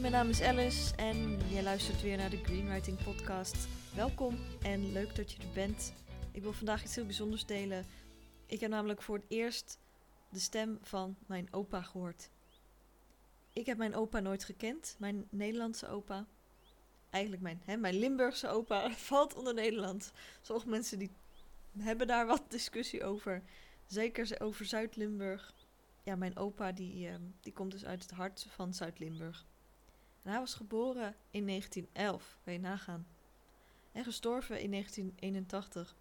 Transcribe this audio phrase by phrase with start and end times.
[0.00, 3.68] mijn naam is Alice en je luistert weer naar de Greenwriting Podcast.
[3.94, 5.92] Welkom en leuk dat je er bent.
[6.32, 7.86] Ik wil vandaag iets heel bijzonders delen.
[8.46, 9.78] Ik heb namelijk voor het eerst
[10.28, 12.30] de stem van mijn opa gehoord.
[13.52, 16.26] Ik heb mijn opa nooit gekend, mijn Nederlandse opa.
[17.10, 20.12] Eigenlijk mijn, hè, mijn Limburgse opa valt onder Nederland.
[20.40, 21.10] Sommige mensen die
[21.78, 23.42] hebben daar wat discussie over.
[23.86, 25.54] Zeker over Zuid-Limburg.
[26.04, 29.46] Ja, mijn opa die, ehm, die komt dus uit het hart van Zuid-Limburg.
[30.28, 33.06] Hij was geboren in 1911, kan je nagaan.
[33.92, 35.96] En gestorven in 1981.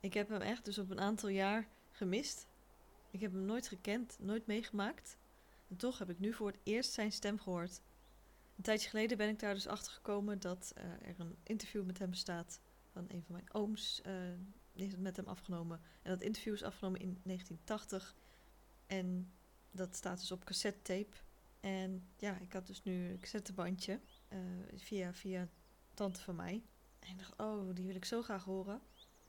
[0.00, 2.46] Ik heb hem echt dus op een aantal jaar gemist.
[3.10, 5.18] Ik heb hem nooit gekend, nooit meegemaakt.
[5.68, 7.82] En toch heb ik nu voor het eerst zijn stem gehoord.
[8.56, 11.98] Een tijdje geleden ben ik daar dus achter gekomen dat uh, er een interview met
[11.98, 12.60] hem bestaat.
[12.92, 14.00] Van een van mijn ooms.
[14.72, 15.80] Die heeft het met hem afgenomen.
[16.02, 18.14] En dat interview is afgenomen in 1980.
[18.86, 19.32] En
[19.70, 21.16] dat staat dus op cassette tape.
[21.64, 24.00] En ja, ik had dus nu een cassettebandje
[24.32, 24.38] uh,
[24.74, 25.48] via, via
[25.94, 26.62] tante van mij.
[26.98, 28.80] En ik dacht, oh, die wil ik zo graag horen.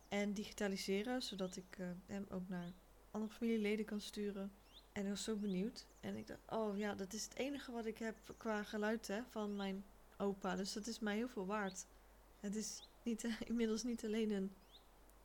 [0.07, 2.73] En digitaliseren, zodat ik uh, hem ook naar
[3.11, 4.51] andere familieleden kan sturen.
[4.91, 5.87] En ik was zo benieuwd.
[5.99, 9.21] En ik dacht, oh ja, dat is het enige wat ik heb qua geluid hè,
[9.29, 9.85] van mijn
[10.17, 10.55] opa.
[10.55, 11.85] Dus dat is mij heel veel waard.
[12.39, 14.51] Het is niet, inmiddels niet alleen een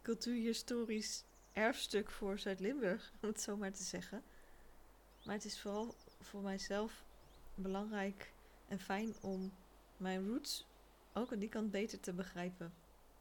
[0.03, 4.22] cultuurhistorisch erfstuk voor Zuid-Limburg, om het zo maar te zeggen.
[5.24, 7.04] Maar het is vooral voor mijzelf
[7.54, 8.32] belangrijk
[8.68, 9.52] en fijn om
[9.96, 10.66] mijn roots
[11.12, 12.72] ook aan die kant beter te begrijpen.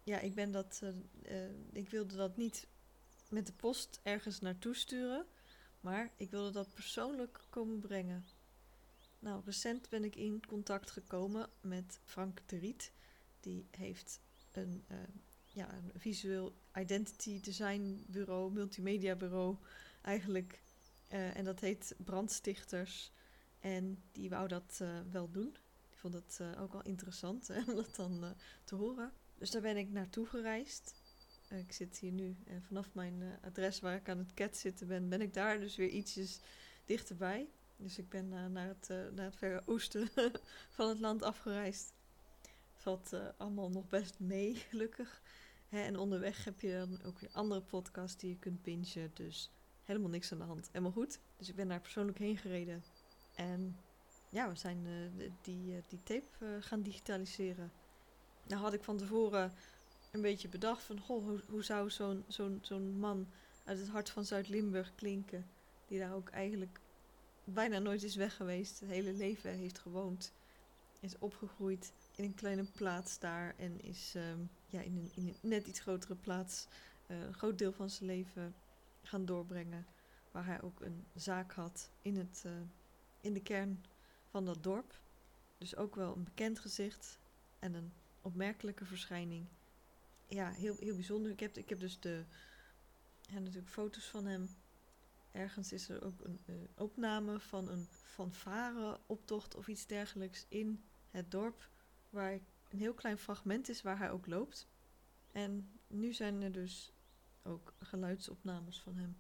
[0.04, 0.82] Ja, ik ben dat.
[0.84, 0.90] Uh,
[1.32, 2.68] uh, ik wilde dat niet
[3.30, 5.26] met de post ergens naartoe sturen,
[5.82, 8.26] maar ik wilde dat persoonlijk komen brengen.
[9.20, 12.92] Nou, recent ben ik in contact gekomen met Frank de Riet.
[13.40, 14.20] Die heeft
[14.52, 14.98] een, uh,
[15.46, 19.56] ja, een visueel identity design bureau, multimedia bureau
[20.02, 20.62] eigenlijk.
[21.10, 23.12] En dat heet Brandstichters.
[23.60, 25.58] En die wou dat uh, wel doen.
[25.90, 29.14] Die vond het uh, ook wel interessant hè, om dat dan te horen.
[29.38, 30.94] Dus daar ben ik naartoe gereisd.
[31.50, 35.10] ik zit hier nu en vanaf mijn adres waar ik aan het cat zitten ben,
[35.10, 36.40] ben ik daar dus weer ietsjes
[36.86, 37.50] dichterbij.
[37.78, 40.10] Dus ik ben naar, het, naar het verre oosten
[40.76, 41.94] van het land afgereisd.
[42.76, 45.22] Valt allemaal nog best mee, gelukkig.
[45.68, 49.12] Hè, en onderweg heb je dan ook weer andere podcasts die je kunt bingen.
[49.14, 49.52] Dus
[49.90, 50.68] helemaal niks aan de hand.
[50.72, 51.20] Helemaal goed.
[51.38, 52.84] Dus ik ben daar persoonlijk heen gereden.
[53.36, 53.78] En
[54.30, 57.72] ja, we zijn uh, die, uh, die tape uh, gaan digitaliseren.
[58.48, 59.54] Nou had ik van tevoren
[60.12, 61.00] een beetje bedacht van...
[61.00, 63.28] Goh, hoe, zou zo'n zo'n zo'n man
[63.64, 65.46] uit het hart van Zuid-Limburg klinken...
[65.88, 66.80] die daar ook eigenlijk
[67.44, 68.80] bijna nooit is weg geweest.
[68.80, 70.34] Het hele leven heeft gewoond.
[71.00, 73.56] Is opgegroeid in een kleine plaats daar.
[73.58, 76.68] En is um, ja, in, een, in een net iets grotere plaats...
[77.08, 78.56] een groot deel van zijn leven
[79.10, 79.86] gaan doorbrengen.
[80.32, 82.46] Waar hij ook een zaak had in het
[83.22, 83.86] in de kern
[84.30, 85.00] van dat dorp.
[85.58, 87.20] Dus ook wel een bekend gezicht
[87.60, 89.46] en een opmerkelijke verschijning.
[90.28, 91.32] Ja, heel, heel bijzonder.
[91.32, 92.24] Ik heb, ik heb dus de,
[93.22, 94.50] ja, natuurlijk foto's van hem.
[95.32, 101.32] Ergens is er ook een uh, opname van een fanfare-optocht of iets dergelijks in het
[101.32, 101.70] dorp.
[102.10, 102.34] Waar
[102.70, 104.68] een heel klein fragment is waar hij ook loopt.
[105.32, 106.94] En nu zijn er dus
[107.44, 109.18] ook geluidsopnames van hem.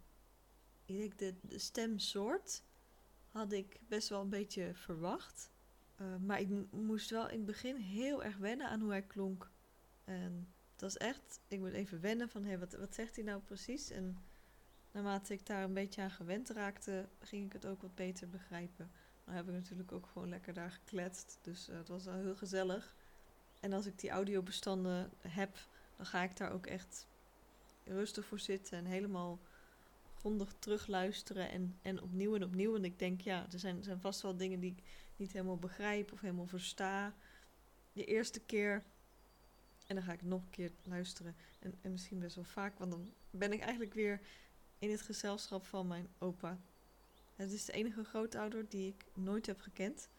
[0.85, 2.63] Ik de, stemsoort
[3.31, 5.51] had ik best wel een beetje verwacht.
[6.01, 9.51] Uh, maar ik moest wel in het begin heel erg wennen aan hoe hij klonk.
[10.03, 13.25] En het was echt, ik moet even wennen van, hé, hey, wat, wat zegt hij
[13.25, 13.89] nou precies?
[13.89, 14.17] En
[14.91, 18.91] naarmate ik daar een beetje aan gewend raakte, ging ik het ook wat beter begrijpen.
[19.25, 21.39] Dan heb ik natuurlijk ook gewoon lekker daar gekletst.
[21.41, 22.95] Dus uh, het was wel heel gezellig.
[23.59, 25.57] En als ik die audiobestanden heb,
[25.95, 27.07] dan ga ik daar ook echt
[27.89, 29.39] rustig voor zitten en helemaal
[30.15, 32.75] grondig terugluisteren en, en opnieuw en opnieuw.
[32.75, 34.83] En ik denk, ja, er zijn, zijn vast wel dingen die ik
[35.15, 37.15] niet helemaal begrijp of helemaal versta.
[37.93, 38.83] De eerste keer.
[39.87, 41.35] En dan ga ik nog een keer luisteren.
[41.59, 44.21] En, en misschien best wel vaak, want dan ben ik eigenlijk weer
[44.79, 46.59] in het gezelschap van mijn opa.
[47.35, 50.09] Het is de enige grootouder die ik nooit heb gekend.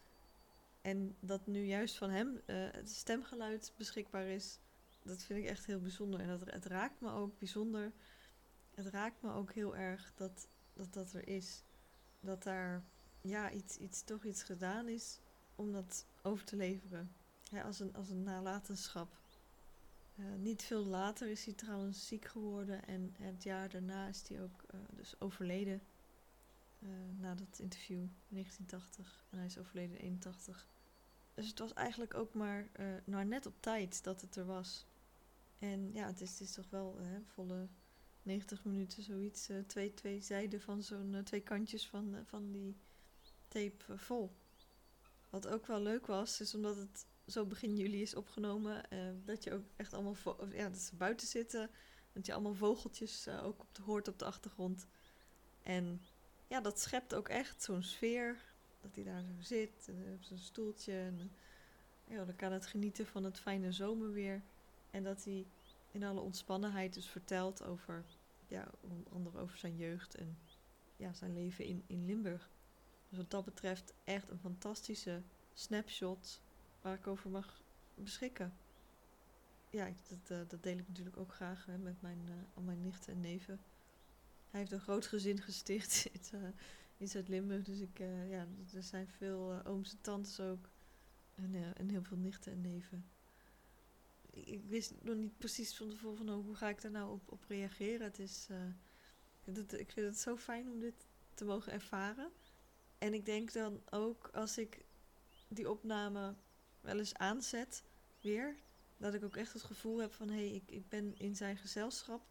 [0.81, 4.59] En dat nu juist van hem uh, het stemgeluid beschikbaar is,
[5.03, 6.21] dat vind ik echt heel bijzonder.
[6.21, 7.93] En dat, het raakt me ook bijzonder
[8.75, 11.63] het raakt me ook heel erg dat dat, dat er is.
[12.21, 12.85] Dat daar
[13.21, 15.19] ja, iets, iets, toch iets gedaan is
[15.55, 17.13] om dat over te leveren.
[17.65, 19.19] Als, een, als een nalatenschap.
[20.17, 24.43] Uh, niet veel later is hij trouwens ziek geworden en het jaar daarna is hij
[24.43, 25.83] ook uh, dus overleden.
[26.79, 26.89] Uh,
[27.19, 29.25] na dat interview in 1980.
[29.31, 30.67] En hij is overleden in 81.
[31.35, 32.69] Dus het was eigenlijk ook maar,
[33.05, 34.87] maar net op tijd dat het er was.
[35.61, 37.69] En ja, het is, toch wel hè, volle
[38.23, 39.51] 90 minuten zoiets.
[39.51, 42.77] Uh, twee, twee zijden van zo'n uh, twee kantjes van, uh, van die
[43.49, 44.37] tape vol.
[45.31, 49.45] Wat ook wel leuk was, is omdat het zo begin juli is opgenomen, eh, dat
[49.45, 50.17] je ook echt allemaal
[50.53, 51.71] ja, dat ze buiten zitten.
[52.13, 54.87] Dat je allemaal vogeltjes ook op hoort op de achtergrond.
[55.63, 56.03] En
[56.47, 58.37] ja, dat schept ook echt zo'n sfeer.
[58.81, 60.93] Dat hij daar zo zit, op zijn stoeltje.
[60.93, 61.33] En
[62.05, 64.43] ja, dan kan het genieten van het fijne zomerweer.
[64.91, 65.47] En dat hij
[65.91, 68.05] in alle ontspannenheid dus vertelt over,
[68.47, 70.39] ja, onder andere over zijn jeugd en
[70.97, 72.51] ja, zijn leven in, in Limburg.
[73.09, 75.23] Dus wat dat betreft echt een fantastische
[75.53, 76.41] snapshot
[76.81, 77.63] waar ik over mag
[77.95, 78.53] beschikken.
[79.71, 83.13] Ja, dat, uh, dat deel ik natuurlijk ook graag met mijn, uh, al mijn nichten
[83.13, 83.61] en neven.
[84.51, 86.49] Hij heeft een groot gezin gesticht in, uh,
[86.97, 87.65] in Zuid-Limburg.
[87.65, 87.99] Dus ik,
[88.29, 90.71] ja, er zijn veel ooms en tantes ook.
[91.35, 93.05] En, en heel veel nichten en neven.
[94.45, 97.33] Ik, wist nog niet precies van tevoren van oh, hoe ga ik daar nou op,
[97.33, 98.03] op reageren.
[98.03, 98.49] Het is,
[99.45, 102.31] het, ik vind het zo fijn om dit te mogen ervaren.
[102.99, 104.85] En ik denk dan ook als ik
[105.49, 106.35] die opname
[106.81, 107.83] wel eens aanzet,
[108.21, 108.57] weer,
[108.97, 111.57] dat ik ook echt het gevoel heb van hé, hey, ik, ik ben in zijn
[111.57, 112.23] gezelschap.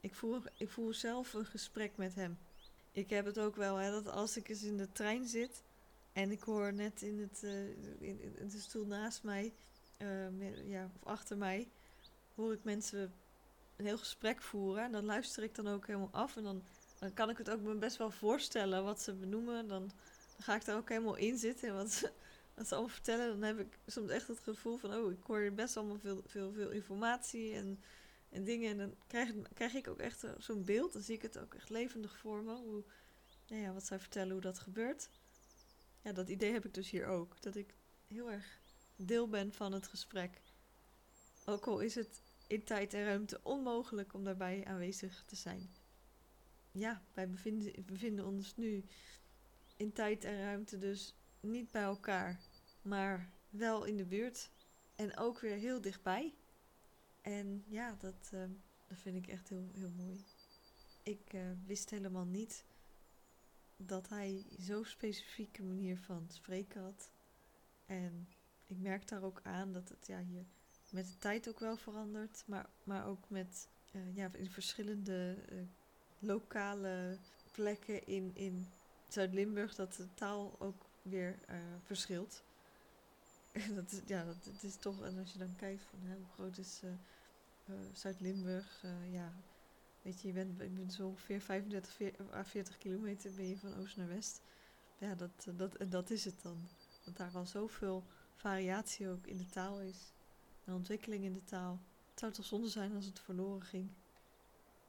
[0.00, 2.38] Ik voel, ik voel zelf een gesprek met hem.
[2.92, 5.62] Ik heb het ook wel, hè, dat als ik eens in de trein zit
[6.12, 7.42] en ik hoor net in, het,
[7.98, 9.54] in, in, de stoel naast mij,
[9.98, 11.68] uh, ja, of achter mij,
[12.34, 13.12] hoor ik mensen
[13.76, 14.84] een heel gesprek voeren.
[14.84, 16.36] En dan luister ik dan ook helemaal af.
[16.36, 16.62] En dan,
[16.98, 19.68] dan kan ik het ook me best wel voorstellen wat ze benoemen.
[19.68, 19.82] Dan,
[20.36, 21.68] dan ga ik daar ook helemaal in zitten.
[21.68, 22.12] En wat ze,
[22.70, 24.94] allemaal vertellen, dan heb ik soms echt het gevoel van...
[24.94, 27.80] oh, ik hoor best allemaal veel, veel, veel informatie en,
[28.30, 28.70] en dingen.
[28.70, 30.92] En dan krijg, krijg ik ook echt zo'n beeld.
[30.92, 32.54] Dan zie ik het ook echt levendig voor me.
[32.54, 32.84] Hoe,
[33.48, 35.08] nou ja, wat zij vertellen, hoe dat gebeurt.
[36.02, 37.42] Ja, dat idee heb ik dus hier ook.
[37.42, 37.74] Dat ik
[38.06, 38.57] heel erg
[38.98, 40.40] deel ben van het gesprek.
[41.44, 45.70] Ook al is het in tijd en ruimte onmogelijk om daarbij aanwezig te zijn.
[46.72, 47.30] Ja, wij
[47.84, 48.84] bevinden, ons nu
[49.76, 52.40] in tijd en ruimte dus niet bij elkaar,
[52.82, 54.50] maar wel in de buurt
[54.94, 56.34] en ook weer heel dichtbij.
[57.20, 58.44] En ja, dat, uh,
[58.86, 60.24] dat vind ik echt heel, heel mooi.
[61.02, 62.64] Ik uh, wist helemaal niet
[63.76, 67.10] dat hij zo'n specifieke manier van spreken had.
[67.86, 68.28] En
[68.68, 70.44] ik merk daar ook aan dat het ja, hier
[70.90, 75.58] met de tijd ook wel veranderd, maar, maar ook met uh, ja, in verschillende uh,
[76.18, 77.18] lokale
[77.52, 78.66] plekken in, in
[79.08, 82.42] Zuid-Limburg dat de taal ook weer uh, verschilt.
[83.74, 86.82] dat, is, ja, dat, is toch, en als je dan kijkt van hoe groot is
[87.92, 89.32] Zuid-Limburg, ja,
[90.02, 93.76] weet je, je bent, je bent zo ongeveer 35 40, 40 kilometer ben je van
[93.76, 94.40] oost naar west.
[94.98, 96.68] Ja, dat, dat, en dat is het dan.
[97.04, 98.04] Dat daar al zoveel
[98.38, 100.12] variatie ook in de taal is
[100.64, 101.80] een ontwikkeling in de taal.
[102.10, 103.90] Het zou toch zonde zijn als het verloren ging.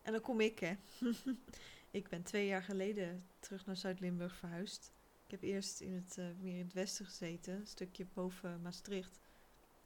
[0.02, 0.76] En dan kom ik, hè.
[2.00, 4.92] ik ben twee jaar geleden terug naar Zuid-Limburg verhuisd.
[5.26, 9.20] Ik heb eerst in het, uh, meer in het westen gezeten, een stukje boven Maastricht.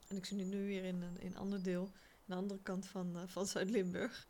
[0.08, 3.16] En ik zit nu weer in een, in ander deel, aan de andere kant van,
[3.16, 4.26] uh, van Zuid-Limburg.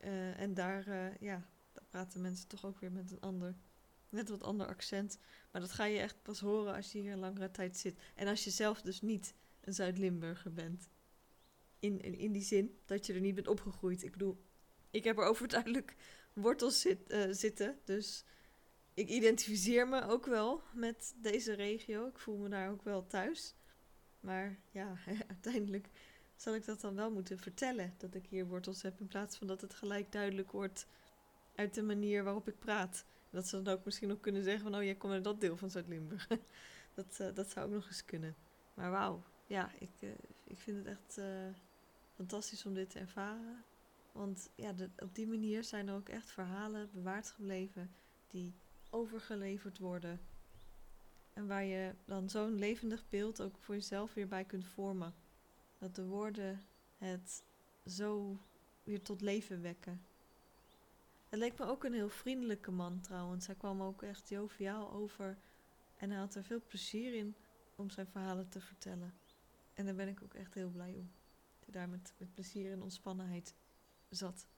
[0.00, 0.88] Uh, en daar,
[1.20, 3.54] ja, daar praten mensen toch ook weer met een ander,
[4.08, 5.18] net wat ander accent.
[5.54, 7.98] Maar dat ga je echt pas horen als je hier een langere tijd zit.
[8.14, 10.88] En als je zelf dus niet een Zuid-Limburger bent.
[11.78, 14.02] In, in, die zin dat je er niet bent opgegroeid.
[14.02, 14.44] Ik bedoel,
[14.90, 15.96] ik heb er overduidelijk
[16.32, 17.78] wortels zit, uh, zitten.
[17.84, 18.24] Dus
[18.94, 22.06] ik identificeer me ook wel met deze regio.
[22.06, 23.54] Ik voel me daar ook wel thuis.
[24.20, 24.96] Maar ja,
[25.28, 25.88] uiteindelijk
[26.36, 27.94] zal ik dat dan wel moeten vertellen.
[27.98, 29.00] Dat ik hier wortels heb.
[29.00, 30.86] In plaats van dat het gelijk duidelijk wordt
[31.54, 33.04] uit de manier waarop ik praat.
[33.34, 34.74] Dat ze dan ook misschien nog kunnen zeggen van...
[34.74, 36.26] Oh, jij komt uit dat deel van Zuid-Limburg.
[36.94, 38.36] dat, uh, dat zou ook nog eens kunnen.
[38.74, 40.10] Maar wauw, ja, ik, uh,
[40.44, 41.24] ik vind het echt uh,
[42.14, 43.64] fantastisch om dit te ervaren.
[44.12, 47.90] Want ja, op die manier zijn er ook echt verhalen bewaard gebleven
[48.28, 48.54] die
[48.90, 50.20] overgeleverd worden.
[51.32, 55.14] En waar je dan zo'n levendig beeld ook voor jezelf weer bij kunt vormen.
[55.78, 56.62] Dat de woorden
[56.98, 57.44] het
[57.86, 58.38] zo
[58.82, 60.00] weer tot leven wekken.
[61.34, 63.46] Het leek me ook een heel vriendelijke man trouwens.
[63.46, 65.38] Hij kwam ook echt joviaal over.
[65.96, 67.36] En hij had er veel plezier in
[67.76, 69.14] om zijn verhalen te vertellen.
[69.72, 71.10] En daar ben ik ook echt heel blij om.
[71.54, 73.54] Dat hij daar met, met plezier en ontspannenheid
[74.08, 74.48] zat.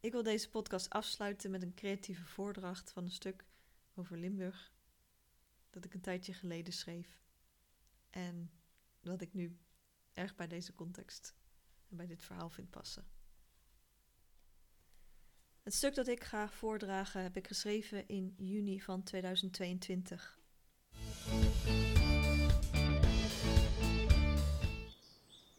[0.00, 3.44] Ik wil deze podcast afsluiten met een creatieve voordracht van een stuk
[3.94, 4.72] over Limburg.
[5.70, 7.22] Dat ik een tijdje geleden schreef.
[8.10, 8.50] En
[9.00, 9.56] dat ik nu
[10.14, 11.34] erg bij deze context
[11.88, 13.06] en bij dit verhaal vind passen.
[15.62, 20.38] Het stuk dat ik ga voordragen heb ik geschreven in juni van 2022.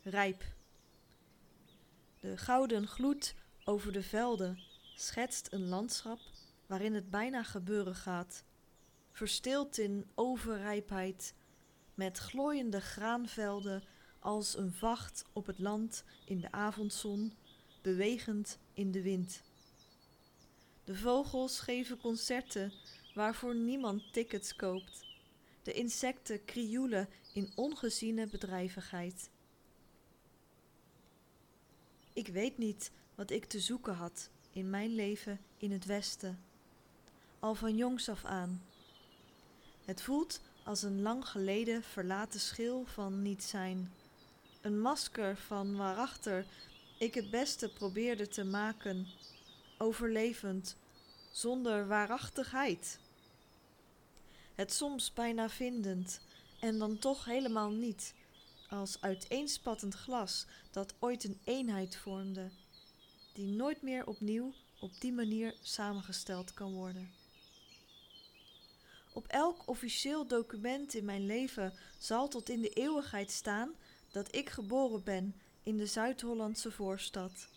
[0.02, 0.44] Rijp.
[2.20, 4.60] De gouden gloed over de velden
[4.96, 6.20] schetst een landschap
[6.66, 8.44] waarin het bijna gebeuren gaat,
[9.12, 11.34] verstild in overrijpheid,
[11.94, 13.84] met glooiende graanvelden
[14.24, 17.34] als een vacht op het land in de avondzon,
[17.82, 19.42] bewegend in de wind.
[20.84, 22.74] De vogels geven concerten
[23.14, 25.06] waarvoor niemand tickets koopt.
[25.64, 29.30] De insecten krioelen in ongeziene bedrijvigheid.
[32.14, 36.40] Ik weet niet wat ik te zoeken had in mijn leven in het Westen.
[37.40, 38.64] Al van jongs af aan.
[39.86, 43.92] Het voelt als een lang geleden verlaten schil van niet zijn.
[44.64, 46.46] Een masker van waarachter
[46.98, 49.08] ik het beste probeerde te maken,
[49.78, 50.76] overlevend,
[51.32, 53.00] zonder waarachtigheid.
[54.56, 56.22] Het soms bijna vindend
[56.60, 58.14] en dan toch helemaal niet,
[58.70, 62.50] als uiteenspattend glas dat ooit een eenheid vormde,
[63.34, 67.12] die nooit meer opnieuw op die manier samengesteld kan worden.
[69.14, 73.76] Op elk officieel document in mijn leven zal tot in de eeuwigheid staan
[74.14, 77.48] dat ik geboren ben in de Zuid-Hollandse voorstad.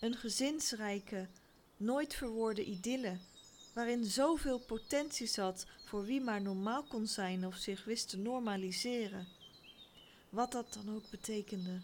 [0.00, 1.28] Een gezinsrijke,
[1.76, 3.18] nooit verwoorde idylle,
[3.74, 9.26] waarin zoveel potentie zat voor wie maar normaal kon zijn of zich wist te normaliseren.
[10.28, 11.80] Wat dat dan ook betekende.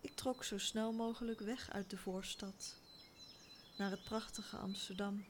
[0.00, 2.76] Ik trok zo snel mogelijk weg uit de voorstad,
[3.78, 5.24] naar het prachtige Amsterdam.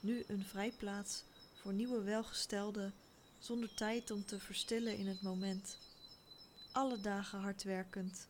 [0.00, 1.22] Nu een vrijplaats
[1.54, 2.94] voor nieuwe welgestelden,
[3.40, 5.78] zonder tijd om te verstillen in het moment.
[6.72, 8.28] Alle dagen hard werkend,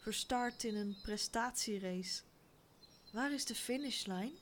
[0.00, 2.22] verstart in een prestatierace.
[3.12, 4.32] Waar is de finishlijn?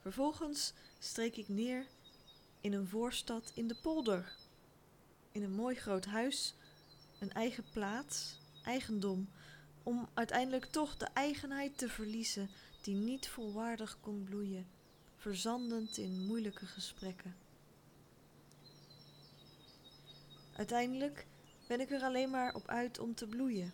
[0.00, 1.86] Vervolgens streek ik neer
[2.60, 4.32] in een voorstad in de polder.
[5.32, 6.54] In een mooi groot huis,
[7.18, 9.28] een eigen plaats, eigendom,
[9.82, 12.50] om uiteindelijk toch de eigenheid te verliezen
[12.80, 14.66] die niet volwaardig kon bloeien,
[15.16, 17.39] verzandend in moeilijke gesprekken.
[20.60, 21.26] Uiteindelijk
[21.68, 23.72] ben ik er alleen maar op uit om te bloeien.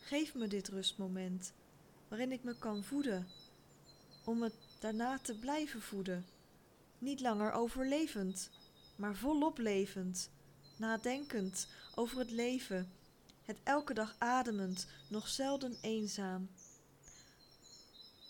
[0.00, 1.52] Geef me dit rustmoment,
[2.08, 3.26] waarin ik me kan voeden,
[4.24, 6.26] om het daarna te blijven voeden.
[6.98, 8.50] Niet langer overlevend,
[8.96, 10.30] maar volop levend,
[10.76, 12.92] nadenkend over het leven,
[13.42, 16.50] het elke dag ademend, nog zelden eenzaam.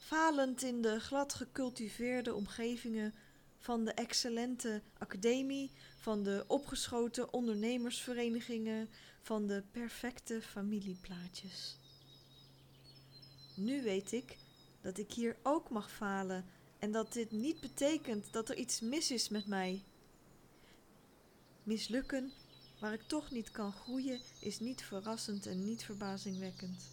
[0.00, 3.14] Falend in de glad gecultiveerde omgevingen
[3.58, 8.88] van de excellente academie, van de opgeschoten ondernemersverenigingen,
[9.22, 11.76] van de perfecte familieplaatjes.
[13.56, 14.38] Nu weet ik
[14.80, 16.44] dat ik hier ook mag falen
[16.78, 19.82] en dat dit niet betekent dat er iets mis is met mij.
[21.62, 22.32] Mislukken
[22.80, 26.90] waar ik toch niet kan groeien is niet verrassend en niet verbazingwekkend.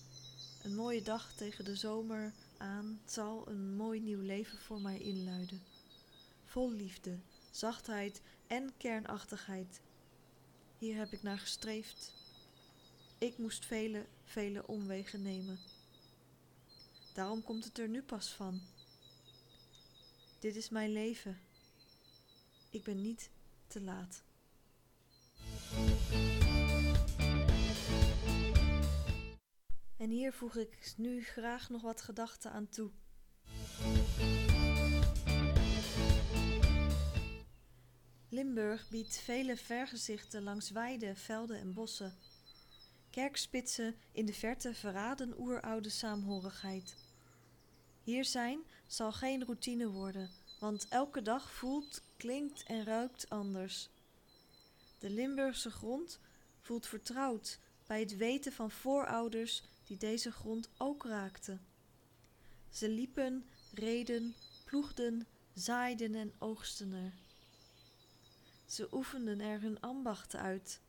[0.63, 5.61] Een mooie dag tegen de zomer aan zal een mooi nieuw leven voor mij inluiden.
[6.43, 7.19] Vol liefde,
[7.51, 9.81] zachtheid en kernachtigheid.
[10.77, 12.13] Hier heb ik naar gestreefd.
[13.17, 15.59] Ik moest vele, vele omwegen nemen.
[17.13, 18.61] Daarom komt het er nu pas van.
[20.39, 21.39] Dit is mijn leven.
[22.69, 23.29] Ik ben niet
[23.67, 24.23] te laat.
[29.97, 32.91] En hier voeg ik nu graag nog wat gedachten aan toe.
[38.37, 42.15] Limburg biedt vele vergezichten langs weiden, velden en bossen.
[43.09, 46.95] Kerkspitsen in de verte verraden oeroude saamhorigheid.
[48.03, 50.29] Hier zijn zal geen routine worden,
[50.59, 53.89] want elke dag voelt, klinkt en ruikt anders.
[54.99, 56.19] De Limburgse grond
[56.59, 61.65] voelt vertrouwd bij het weten van voorouders die deze grond ook raakten.
[62.69, 67.26] Ze liepen, reden, ploegden, zaaiden en oogsten er.
[68.67, 70.81] Ze oefenden er hun ambachten uit.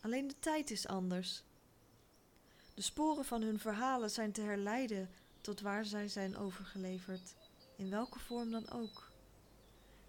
[0.00, 1.42] Alleen de tijd is anders.
[2.74, 7.34] De sporen van hun verhalen zijn te herleiden tot waar zij zijn overgeleverd,
[7.76, 9.10] in welke vorm dan ook.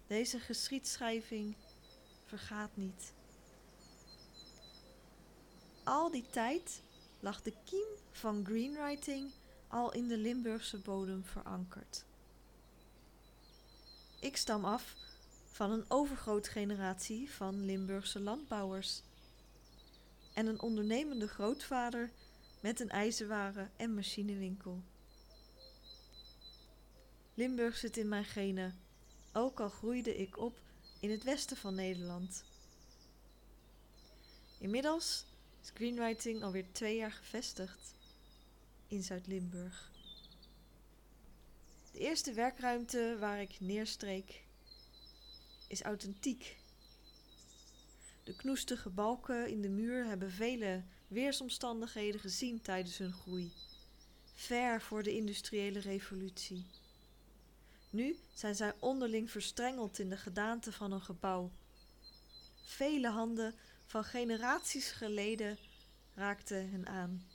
[0.06, 1.56] Deze geschiedschrijving
[2.24, 3.12] vergaat niet.
[5.84, 6.82] Al die tijd
[7.20, 9.32] lag de kiem van greenwriting
[9.68, 12.04] al in de Limburgse bodem verankerd.
[14.20, 14.94] Ik stam af
[15.56, 19.02] van een overgroot generatie van Limburgse landbouwers
[20.34, 22.10] en een ondernemende grootvader
[22.60, 24.82] met een ijzerwaren en machinewinkel.
[27.34, 28.78] Limburg zit in mijn genen,
[29.32, 30.60] ook al groeide ik op
[31.00, 32.44] in het westen van Nederland.
[34.58, 35.24] Inmiddels
[35.60, 37.94] screenwriting alweer twee jaar gevestigd
[38.88, 39.90] in Zuid-Limburg.
[41.92, 44.44] De eerste werkruimte waar ik neerstreek
[45.66, 46.56] is authentiek.
[48.24, 53.52] De knoestige balken in de muur hebben vele weersomstandigheden gezien tijdens hun groei,
[54.34, 56.66] ver voor de industriële revolutie.
[57.90, 61.50] Nu zijn zij onderling verstrengeld in de gedaante van een gebouw.
[62.62, 63.54] Vele handen
[63.84, 65.58] van generaties geleden
[66.14, 67.26] raakten hen aan.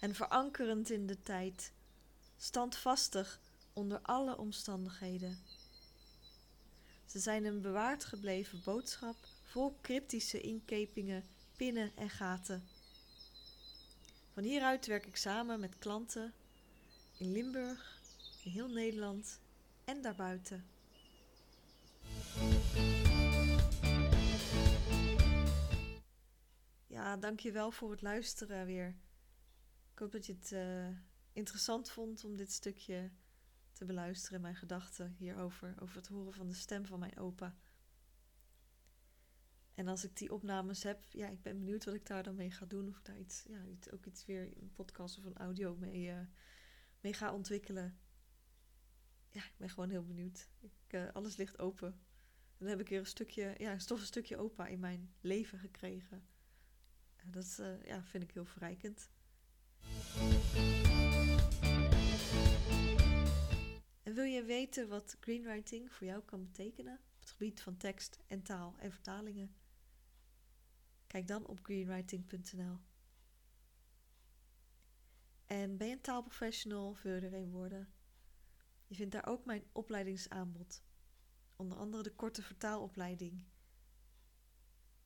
[0.00, 1.72] En verankerend in de tijd,
[2.36, 3.40] standvastig
[3.72, 5.38] onder alle omstandigheden.
[7.08, 11.24] Ze zijn een bewaard gebleven boodschap vol cryptische inkepingen,
[11.56, 12.62] pinnen en gaten.
[14.32, 16.32] Van hieruit werk ik samen met klanten
[17.18, 18.00] in Limburg,
[18.44, 19.40] in heel Nederland
[19.84, 20.66] en daarbuiten.
[26.86, 28.96] Ja, dankjewel voor het luisteren weer.
[29.92, 30.96] Ik hoop dat je het uh,
[31.32, 33.10] interessant vond om dit stukje
[33.78, 37.56] te beluisteren, mijn gedachten hierover, over het horen van de stem van mijn opa.
[39.74, 42.50] En als ik die opnames heb, ja, ik ben benieuwd wat ik daar dan mee
[42.50, 42.88] ga doen.
[42.88, 46.20] Of ik daar iets, ja, ook iets weer een podcast of een audio mee, uh,
[47.00, 47.98] mee ga ontwikkelen.
[49.30, 50.48] Ja, ik ben gewoon heel benieuwd.
[50.60, 52.00] Ik, uh, alles ligt open.
[52.56, 55.58] Dan heb ik weer een stukje, ja, een stof een stukje opa in mijn leven
[55.58, 56.26] gekregen.
[57.16, 59.10] Uh, dat ja, vind ik heel verrijkend.
[64.18, 68.42] Wil je weten wat greenwriting voor jou kan betekenen op het gebied van tekst en
[68.42, 69.54] taal en vertalingen?
[71.06, 72.78] Kijk dan op greenwriting.nl.
[75.46, 77.92] En ben je een taalprofessional, je er een worden?
[78.86, 80.82] Je vindt daar ook mijn opleidingsaanbod.
[81.56, 83.44] Onder andere de korte vertaalopleiding.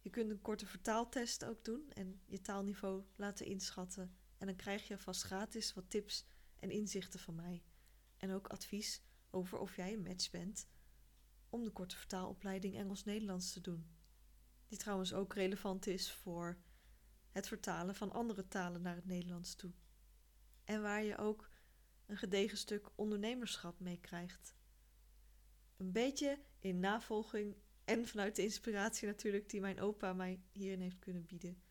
[0.00, 4.16] Je kunt een korte vertaaltest ook doen en je taalniveau laten inschatten.
[4.38, 6.26] En dan krijg je vast gratis wat tips
[6.58, 7.62] en inzichten van mij.
[8.16, 10.66] En ook advies over of jij een match bent
[11.48, 13.86] om de korte vertaalopleiding Engels-Nederlands te doen
[14.72, 16.58] die trouwens ook relevant is voor
[17.30, 19.72] het vertalen van andere talen naar het Nederlands toe.
[20.64, 21.50] En waar je ook
[22.06, 24.54] een gedegen stuk ondernemerschap mee krijgt.
[25.76, 30.98] Een beetje in navolging en vanuit de inspiratie natuurlijk die mijn opa mij hierin heeft
[30.98, 31.62] kunnen bieden.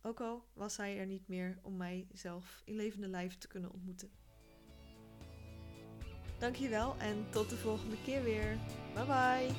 [0.00, 3.72] Ook al was hij er niet meer om mij zelf in levende lijf te kunnen
[3.72, 4.10] ontmoeten.
[6.42, 8.58] Dankjewel en tot de volgende keer weer.
[8.94, 9.54] Bye bye!